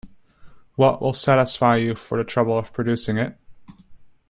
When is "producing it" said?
2.73-3.37